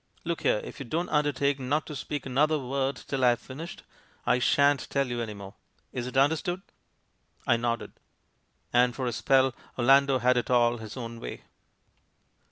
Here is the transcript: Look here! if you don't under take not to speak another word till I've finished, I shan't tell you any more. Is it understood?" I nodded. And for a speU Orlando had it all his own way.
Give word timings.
Look 0.23 0.41
here! 0.41 0.59
if 0.63 0.79
you 0.79 0.85
don't 0.87 1.09
under 1.09 1.31
take 1.31 1.59
not 1.59 1.85
to 1.85 1.95
speak 1.95 2.25
another 2.25 2.57
word 2.57 2.95
till 2.95 3.23
I've 3.23 3.39
finished, 3.39 3.83
I 4.25 4.39
shan't 4.39 4.89
tell 4.89 5.05
you 5.07 5.21
any 5.21 5.35
more. 5.35 5.53
Is 5.93 6.07
it 6.07 6.17
understood?" 6.17 6.63
I 7.45 7.55
nodded. 7.57 7.93
And 8.73 8.95
for 8.95 9.05
a 9.05 9.11
speU 9.11 9.51
Orlando 9.77 10.17
had 10.17 10.37
it 10.37 10.49
all 10.49 10.77
his 10.77 10.97
own 10.97 11.19
way. 11.19 11.43